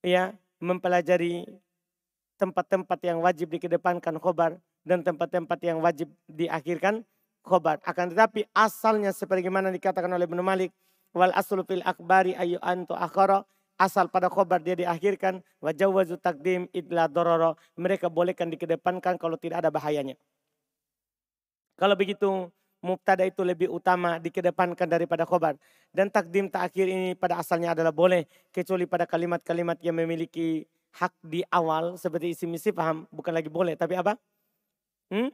[0.00, 1.44] ya mempelajari
[2.40, 4.56] tempat-tempat yang wajib dikedepankan khobar
[4.88, 7.04] dan tempat-tempat yang wajib diakhirkan
[7.44, 7.76] khobar.
[7.84, 10.72] Akan tetapi asalnya sebagaimana dikatakan oleh Ibnu Malik,
[11.12, 13.44] wal aslu fil akbari ayu antu akhara,
[13.82, 19.74] asal pada khobar dia diakhirkan, wajawazu takdim idla dororo, mereka bolehkan dikedepankan kalau tidak ada
[19.74, 20.14] bahayanya.
[21.74, 22.46] Kalau begitu
[22.78, 25.58] mubtada itu lebih utama dikedepankan daripada khobar.
[25.90, 28.26] Dan takdim takhir ini pada asalnya adalah boleh.
[28.54, 33.06] Kecuali pada kalimat-kalimat yang memiliki hak di awal seperti isi misi paham.
[33.10, 34.14] Bukan lagi boleh tapi apa?
[35.10, 35.30] Hmm?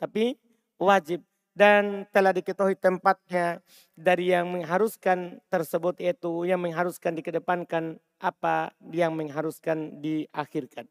[0.00, 0.36] Tapi
[0.80, 1.24] wajib.
[1.50, 3.58] Dan telah diketahui tempatnya
[3.98, 10.86] dari yang mengharuskan tersebut yaitu yang mengharuskan dikedepankan apa yang mengharuskan diakhirkan.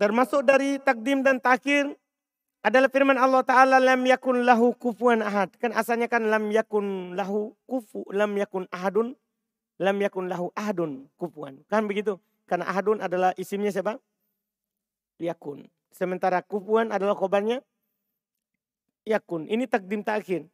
[0.00, 1.92] Termasuk dari takdim dan takhir
[2.64, 5.52] adalah firman Allah Ta'ala lam yakun lahu kufuan ahad.
[5.60, 9.16] Kan asalnya kan lam yakun lahu kufu, lam yakun ahadun,
[9.80, 11.60] lam yakun lahu ahadun kufuan.
[11.68, 12.20] Kan begitu.
[12.48, 13.96] Karena ahadun adalah isimnya siapa?
[15.20, 15.68] Yakun.
[15.90, 17.60] Sementara kufuan adalah kobarnya
[19.04, 19.50] yakun.
[19.50, 20.46] Ini takdim takhir.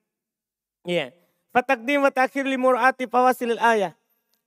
[0.87, 1.12] Iya.
[1.53, 3.92] Fatakdim wa takhir li mur'ati fawasilil ayah.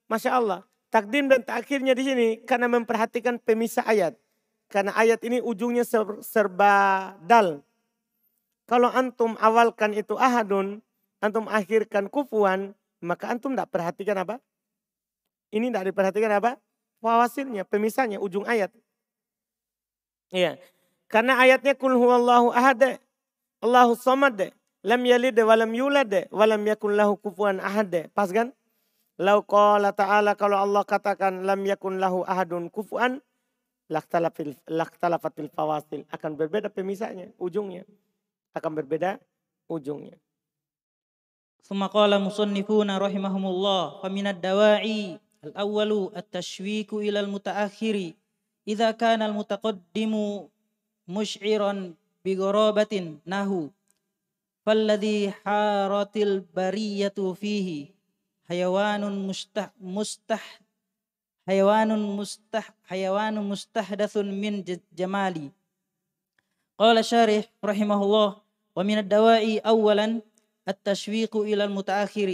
[0.10, 0.60] Masya Allah.
[0.90, 4.18] Takdim dan takhirnya di sini karena memperhatikan pemisah ayat.
[4.70, 5.86] Karena ayat ini ujungnya
[6.22, 7.62] serba dal.
[8.70, 10.82] Kalau antum awalkan itu ahadun,
[11.22, 14.38] antum akhirkan kufuan, maka antum tidak perhatikan apa?
[15.50, 16.62] Ini tidak diperhatikan apa?
[17.02, 18.70] Fawasilnya, pemisahnya, ujung ayat.
[20.30, 20.62] Iya.
[21.09, 22.99] Karena ayatnya kul huwallahu ahad,
[23.63, 24.51] Allahu samad,
[24.83, 28.11] lam yalid wa lam yulad wa lam yakun lahu kufuwan ahad.
[28.13, 28.51] Pas kan?
[29.15, 33.23] Lau qala ta'ala kalau Allah katakan lam yakun lahu ahadun kufuan
[33.87, 37.85] laktalafatil fawasil akan berbeda pemisahnya ujungnya
[38.57, 39.21] akan berbeda
[39.69, 40.19] ujungnya
[41.65, 45.01] ثم قال مصنفون رحمهم الله فمن الدواعي
[45.49, 47.97] الأول التشويك إلى المتأخر
[48.69, 50.13] إذا كان المتقدم
[51.10, 51.74] مشعرا
[52.26, 52.94] بغرابة
[53.26, 53.62] نهو
[54.66, 57.70] فالذي حارت البرية فيه
[58.50, 60.44] حيوان مستح, مستح
[61.48, 64.54] حيوان مستح حيوان مستحدث من
[64.94, 65.50] جمالي.
[66.80, 68.30] قال شارح رحمه الله
[68.76, 70.22] ومن الدواء أولا
[70.68, 72.30] التشويق إلى المتأخر.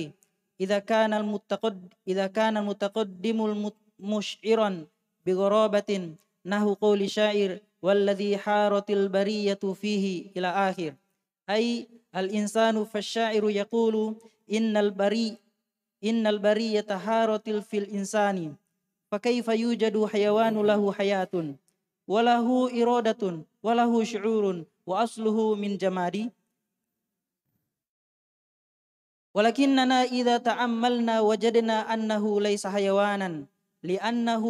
[0.62, 3.40] إذا كان المتقد إذا كان المتقدم
[4.00, 4.86] مشعرا
[5.26, 5.92] بغرابة
[6.46, 10.94] نحو قول شاعر والذي حارت البرية فيه إلى آخر.
[11.50, 13.96] أي الإنسان فالشاعر يقول
[14.58, 15.38] إن البري
[16.04, 18.56] إن البرية حارت في الإنسان
[19.12, 21.36] فكيف يوجد حيوان له حياة؟
[22.08, 22.48] وله
[22.82, 23.22] إرادة
[23.64, 26.32] وله شعور وأصله من جمادي
[29.36, 33.46] ولكننا إذا تأملنا وجدنا أنه ليس حيوانا
[33.84, 34.44] لأنه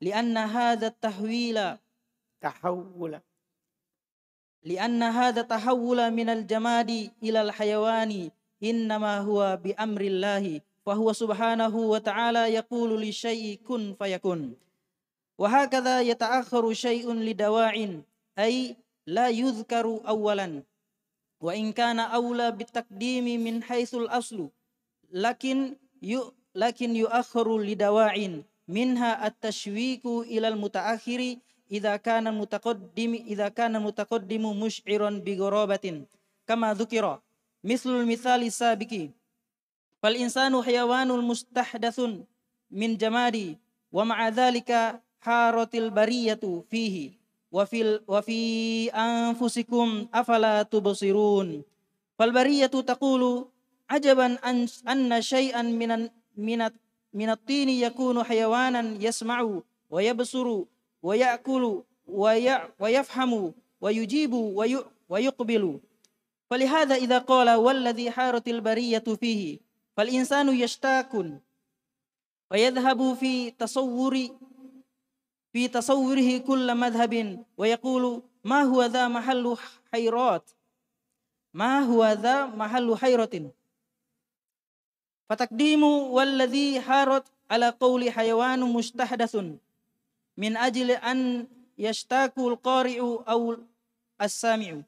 [0.00, 1.58] لأن هذا التحويل
[2.42, 3.20] تحول.
[4.62, 6.90] لأن هذا التحول من الجماد
[7.22, 8.30] إلى الحيوان
[8.62, 14.54] إنما هو بأمر الله فهو سبحانه وتعالى يقول للشيء كن فيكون
[15.38, 17.74] وهكذا يتأخر شيء لدواع
[18.38, 18.76] أي
[19.06, 20.62] لا يذكر أولا.
[21.40, 24.48] وإن كان أولى بالتقديم من حيث الأصل
[25.10, 25.76] لكن
[26.54, 28.14] لكن يؤخر لدواع
[28.68, 31.36] منها التشويك إلى المتأخر
[31.72, 35.86] إذا كان المتقدم إذا كان المتقدم مشعرا بغرابة
[36.46, 37.20] كما ذكر
[37.64, 38.92] مثل المثال السابق.
[40.02, 41.98] فالإنسان حيوان مستحدث
[42.70, 43.58] من جمادي
[43.92, 47.22] ومع ذلك حارت البرية فيه.
[47.52, 48.40] وفي, وفي
[48.90, 51.62] أنفسكم أفلا تبصرون؟
[52.18, 53.22] فالبرية تقول
[53.90, 56.60] عجبا أن, أن شيئا من من
[57.12, 60.46] من الطين يكون حيوانا يسمع ويبصر.
[61.02, 61.82] ويأكل
[62.80, 64.32] ويفهم ويجيب
[65.08, 65.80] ويقبل.
[66.50, 69.58] فلهذا إذا قال والذي حارت البرية فيه
[69.96, 71.12] فالإنسان يشتاك.
[72.50, 74.28] ويذهب في تصور
[75.52, 79.56] في تصوره كل مذهب ويقول ما هو ذا محل
[79.92, 80.50] حيرات؟
[81.54, 83.52] ما هو ذا محل حيرة؟
[85.30, 89.36] فتقديم والذي حارت على قول حيوان مستحدث
[90.37, 93.57] من أجل أن يشتاك القارئ أو
[94.21, 94.81] السامع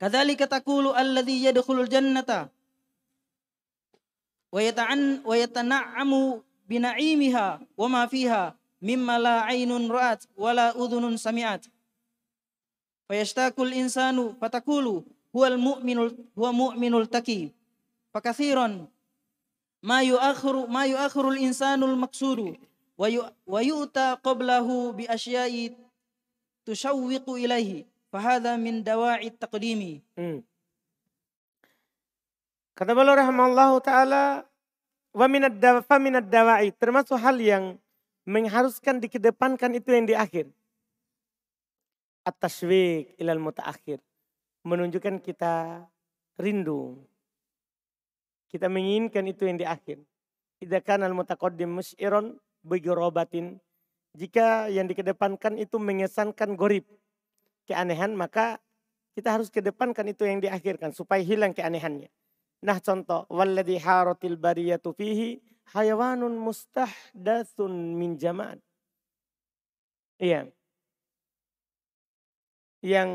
[0.00, 2.48] كذلك تقول الذي يدخل الجنة
[4.52, 11.66] ويتعن ويتنعم بنعيمها وما فيها مما لا عين رأت ولا أذن سمعت
[13.08, 15.04] فيشتاق الإنسان فتقول
[15.36, 15.98] هو المؤمن
[16.38, 17.48] هو مؤمن التقي
[18.14, 18.88] فكثيرا
[19.82, 22.58] ma yu'akhiru ma yu'akhirul insanul maksuru
[22.97, 25.73] wa yu, wa yu'ta qablahu bi asya'i
[26.65, 27.85] tushawwiqu ilaihi.
[28.13, 30.05] Fahadha min dawa'i taqdimi.
[30.13, 30.45] Hmm.
[32.77, 34.45] kata beliau rahimahullahu taala
[35.13, 37.77] wa minad fa minad dawa'i termasuk hal yang
[38.29, 40.45] mengharuskan dikedepankan itu yang di akhir.
[42.23, 43.99] At-tashwiq ilal mutaakhir.
[44.63, 45.83] Menunjukkan kita
[46.39, 47.01] rindu.
[48.47, 49.99] Kita menginginkan itu yang di akhir.
[50.63, 53.59] Idza kana al-mutaqaddim mus'iron bigharabatin.
[54.13, 56.85] Jika yang dikedepankan itu mengesankan gorib,
[57.65, 58.61] keanehan, maka
[59.13, 62.09] kita harus kedepankan itu yang diakhirkan supaya hilang keanehannya.
[62.63, 65.37] Nah contoh, walladhi haratil bariyatu fihi
[65.75, 68.59] hayawanun mustahdatsun min jama'at.
[70.21, 70.47] Iya.
[72.83, 73.09] Yang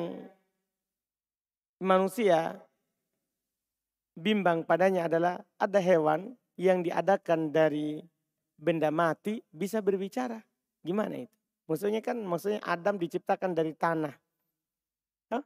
[1.79, 2.59] manusia
[4.19, 8.03] bimbang padanya adalah ada hewan yang diadakan dari
[8.59, 10.43] benda mati bisa berbicara.
[10.83, 11.37] Gimana itu?
[11.71, 14.13] Maksudnya kan maksudnya Adam diciptakan dari tanah.
[15.31, 15.45] Hah?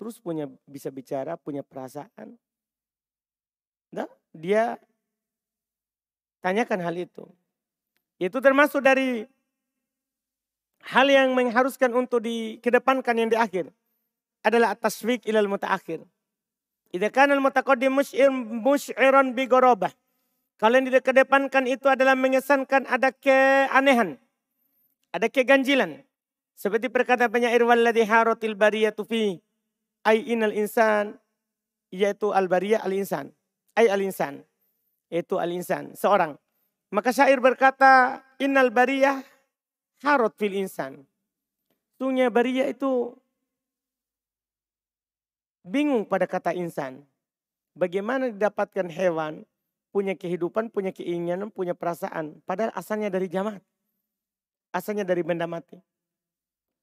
[0.00, 2.40] Terus punya bisa bicara, punya perasaan.
[3.92, 4.80] Nah, dia
[6.40, 7.28] tanyakan hal itu.
[8.16, 9.28] Itu termasuk dari
[10.86, 13.68] hal yang mengharuskan untuk dikedepankan yang di akhir
[14.46, 16.06] adalah atas taswik ilal mutaakhir.
[16.94, 17.90] Idza kana al-mutaqaddim
[18.62, 19.90] musy'iran bi gharabah.
[20.56, 24.16] Kalau yang dikedepankan itu adalah mengesankan ada keanehan.
[25.12, 26.00] Ada keganjilan.
[26.56, 29.36] Seperti perkataan penyair walladhi haratil bariyatu fi
[30.08, 31.20] ay inal insan
[31.92, 33.36] yaitu al bariyah al insan.
[33.76, 34.40] Ay al insan.
[35.12, 36.34] Yaitu al insan, seorang.
[36.88, 39.20] Maka syair berkata innal bariyah
[40.00, 41.04] harot fil insan.
[42.00, 43.12] Sungguhnya bariyah itu
[45.60, 47.04] bingung pada kata insan.
[47.76, 49.44] Bagaimana didapatkan hewan
[49.96, 52.44] punya kehidupan, punya keinginan, punya perasaan.
[52.44, 53.64] Padahal asalnya dari jamat.
[54.76, 55.80] Asalnya dari benda mati.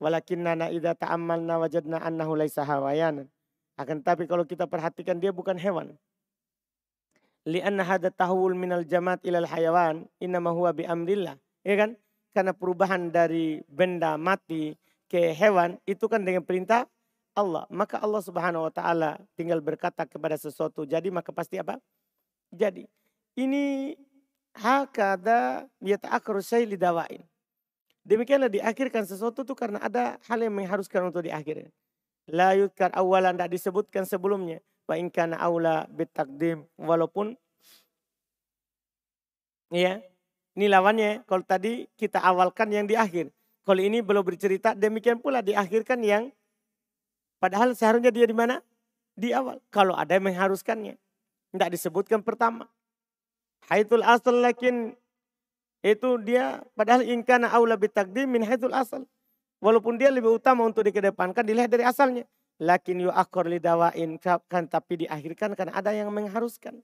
[0.01, 3.29] Walakinnana idha ta'ammalna wajadna annahu laisa hawayanan.
[3.77, 5.93] Akan tapi kalau kita perhatikan dia bukan hewan.
[7.45, 11.37] Lianna hada tahul minal jamat ilal hayawan innama huwa bi amrillah.
[11.61, 11.93] Ya kan?
[12.33, 14.73] Karena perubahan dari benda mati
[15.05, 16.89] ke hewan itu kan dengan perintah
[17.37, 17.69] Allah.
[17.69, 20.81] Maka Allah subhanahu wa ta'ala tinggal berkata kepada sesuatu.
[20.81, 21.77] Jadi maka pasti apa?
[22.49, 22.89] Jadi.
[23.33, 23.97] Ini
[24.53, 27.25] hakada yata'akru syai lidawain.
[28.03, 31.71] Demikianlah diakhirkan sesuatu itu karena ada hal yang mengharuskan untuk diakhirkan.
[32.29, 34.59] La yudkar awalan tidak disebutkan sebelumnya.
[34.85, 36.67] Wa inkana awla bitakdim.
[36.75, 37.39] Walaupun
[39.71, 40.03] ya
[40.59, 41.23] ini lawannya.
[41.25, 43.31] Kalau tadi kita awalkan yang di akhir.
[43.63, 46.27] Kalau ini belum bercerita demikian pula diakhirkan yang
[47.43, 48.63] Padahal seharusnya dia di mana?
[49.19, 49.59] Di awal.
[49.67, 50.95] Kalau ada yang mengharuskannya.
[51.51, 52.71] Tidak disebutkan pertama.
[53.71, 54.95] Haitul asal lakin
[55.83, 59.03] itu dia padahal ingkana aula bitakdim min haitul asal.
[59.63, 62.27] Walaupun dia lebih utama untuk dikedepankan dilihat dari asalnya.
[62.59, 66.83] Lakin yu akor lidawain kan tapi diakhirkan karena ada yang mengharuskan.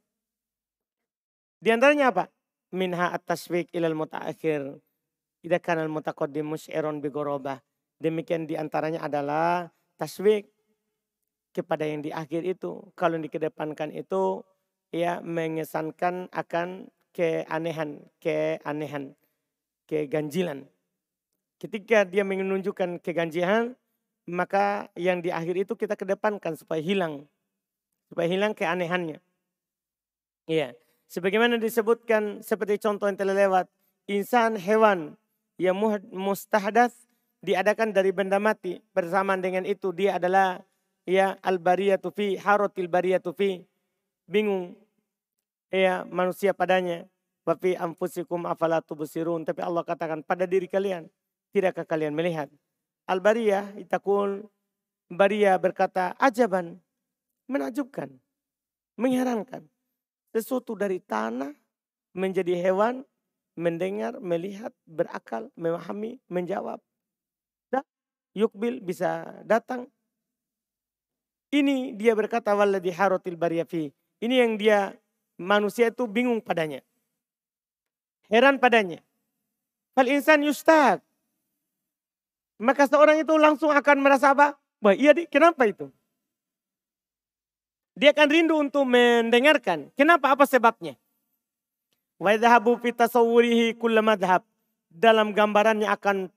[1.60, 2.32] Di antaranya apa?
[2.72, 4.80] Minha at-taswik ilal mutaakhir.
[5.44, 7.60] Ida kanal mutaqaddim mus'iron bigorobah.
[8.00, 9.68] Demikian di antaranya adalah
[10.00, 10.48] taswik
[11.52, 12.80] kepada yang di akhir itu.
[12.96, 14.40] Kalau dikedepankan itu
[14.90, 19.14] ya mengesankan akan keanehan, keanehan,
[19.90, 20.66] keganjilan.
[21.60, 23.76] Ketika dia menunjukkan keganjilan,
[24.30, 27.28] maka yang di akhir itu kita kedepankan supaya hilang.
[28.08, 29.20] Supaya hilang keanehannya.
[30.48, 30.78] Iya.
[31.10, 33.66] Sebagaimana disebutkan seperti contoh yang telah lewat.
[34.10, 35.18] Insan hewan
[35.62, 35.78] yang
[36.14, 36.94] mustahdas
[37.42, 38.82] diadakan dari benda mati.
[38.94, 40.62] Bersamaan dengan itu dia adalah
[41.06, 43.66] ya al-bariyatu fi harotil bariyatu fi
[44.30, 44.78] bingung.
[45.74, 47.10] Ya manusia padanya.
[47.42, 49.44] Wa fi anfusikum afala tubsirun.
[49.44, 51.10] Tapi Allah katakan pada diri kalian
[51.50, 52.48] tidakkah kalian melihat?
[53.10, 54.46] Al-bariyah itakul.
[55.10, 56.78] Bariyah berkata ajaban.
[57.50, 58.14] Menakjubkan.
[58.94, 59.66] Mengherankan.
[60.30, 61.50] Sesuatu dari tanah
[62.14, 63.02] menjadi hewan
[63.58, 66.78] mendengar melihat berakal memahami menjawab.
[68.38, 69.90] Yukbil bisa datang.
[71.50, 73.90] Ini dia berkata walladhi harotil bariyafi.
[74.20, 74.96] Ini yang dia
[75.40, 76.84] manusia itu bingung padanya.
[78.28, 79.00] Heran padanya.
[79.96, 81.00] Fal insan yustad.
[82.60, 84.60] Maka seorang itu langsung akan merasa apa?
[84.84, 85.88] Wah iya di, kenapa itu?
[87.96, 89.92] Dia akan rindu untuk mendengarkan.
[89.96, 90.36] Kenapa?
[90.36, 91.00] Apa sebabnya?
[92.20, 94.44] Wa idhabu fi tasawwurihi kulla madhab.
[94.92, 96.28] Dalam gambarannya akan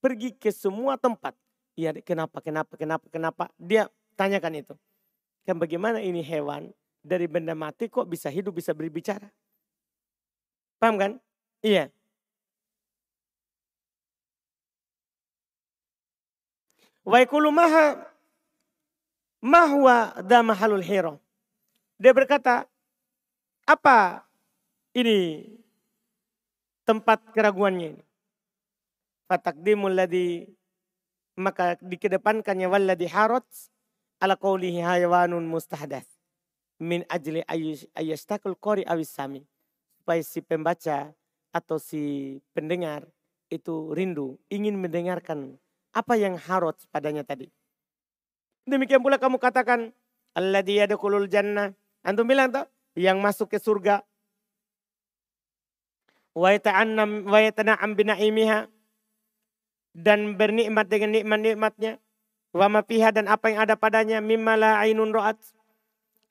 [0.00, 1.36] pergi ke semua tempat.
[1.76, 3.44] Iya, kenapa, kenapa, kenapa, kenapa?
[3.60, 4.74] Dia tanyakan itu.
[5.44, 6.72] Kan bagaimana ini hewan
[7.06, 9.30] dari benda mati kok bisa hidup, bisa berbicara?
[10.82, 11.12] Paham kan?
[11.62, 11.88] Iya.
[17.06, 17.22] Wa
[17.54, 18.02] maha
[19.38, 21.22] mahwa damahalul hiro.
[21.96, 22.66] Dia berkata,
[23.62, 24.26] apa
[24.90, 25.46] ini
[26.82, 28.04] tempat keraguannya ini?
[29.30, 30.50] Fatakdimul ladhi
[31.36, 33.44] maka dikedepankannya walladhi harot
[34.18, 36.15] ala qawlihi hayawanun mustahdas
[36.80, 37.40] min ajli
[37.96, 39.44] ayastakul qori awis sami
[40.02, 41.12] supaya si pembaca
[41.50, 43.08] atau si pendengar
[43.48, 45.56] itu rindu ingin mendengarkan
[45.96, 47.48] apa yang harot padanya tadi.
[48.66, 49.94] Demikian pula kamu katakan,
[50.36, 51.72] Alladhi yadakulul jannah.
[52.04, 52.68] Antum bilang tak?
[52.92, 54.04] Yang masuk ke surga.
[56.36, 58.68] Wa yatana'am bina'imiha.
[59.96, 61.96] Dan bernikmat dengan nikmat-nikmatnya.
[62.52, 62.68] Wa
[63.14, 64.20] dan apa yang ada padanya.
[64.20, 65.40] Mimma la ainun ro'at.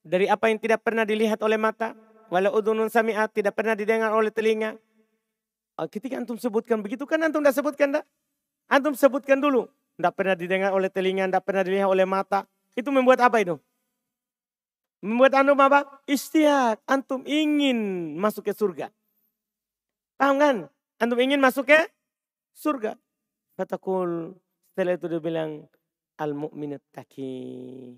[0.06, 1.98] Dari apa yang tidak pernah dilihat oleh mata.
[2.30, 3.34] Walau udunun sami'at.
[3.34, 4.78] Tidak pernah didengar oleh telinga.
[5.76, 8.04] Oh, ketika antum sebutkan begitu kan antum dah sebutkan dah.
[8.70, 9.66] Antum sebutkan dulu.
[9.98, 12.46] Tidak pernah didengar oleh telinga, tidak pernah dilihat oleh mata.
[12.78, 13.58] Itu membuat apa itu?
[15.04, 15.84] Membuat antum apa?
[16.06, 16.86] Istiak.
[16.86, 18.94] Antum ingin masuk ke surga.
[20.16, 20.56] Paham kan?
[21.02, 21.80] Antum ingin masuk ke
[22.56, 22.96] surga.
[23.58, 24.38] Fatakul.
[24.72, 25.66] Setelah itu dia bilang.
[26.16, 27.92] Al-mu'minat taki.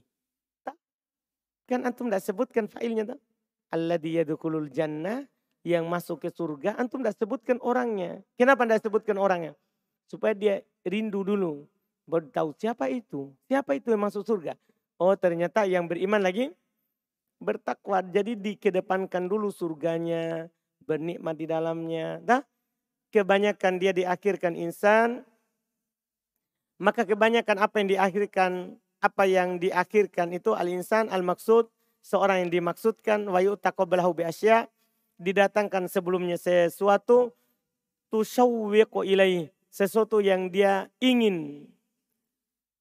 [1.68, 3.14] Kan antum tidak sebutkan failnya.
[3.14, 3.20] Tak?
[3.76, 5.28] Alladhi yadukulul jannah.
[5.68, 6.80] Yang masuk ke surga.
[6.80, 8.24] Antum tidak sebutkan orangnya.
[8.40, 9.52] Kenapa tidak sebutkan orangnya?
[10.08, 11.68] Supaya dia rindu dulu.
[12.08, 13.36] Baru tahu siapa itu.
[13.52, 14.56] Siapa itu yang masuk surga.
[14.96, 16.56] Oh ternyata yang beriman lagi
[17.44, 18.00] bertakwa.
[18.00, 20.48] Jadi dikedepankan dulu surganya.
[20.88, 22.24] Bernikmat di dalamnya.
[22.24, 22.48] Dah?
[23.12, 25.28] Kebanyakan dia diakhirkan insan.
[26.80, 28.80] Maka kebanyakan apa yang diakhirkan.
[28.98, 31.70] Apa yang diakhirkan itu al-insan al-maksud.
[32.02, 33.28] Seorang yang dimaksudkan.
[33.30, 34.70] Wa yu'taqobalahu bi asya.
[35.22, 37.34] Didatangkan sebelumnya sesuatu.
[38.08, 41.68] Tushawwiqu ilaih sesuatu yang dia ingin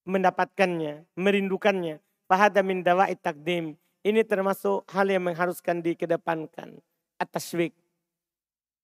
[0.07, 2.01] mendapatkannya, merindukannya.
[2.31, 3.77] Fahada min dawa'id takdim.
[4.07, 6.79] Ini termasuk hal yang mengharuskan dikedepankan.
[7.19, 7.75] Atas week.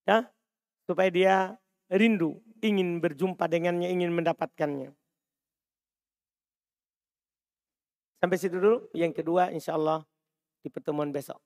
[0.02, 0.26] Ya,
[0.82, 1.34] supaya dia
[1.86, 4.90] rindu, ingin berjumpa dengannya, ingin mendapatkannya.
[8.22, 8.86] Sampai situ dulu.
[8.94, 10.06] Yang kedua insya Allah
[10.62, 11.42] di pertemuan besok.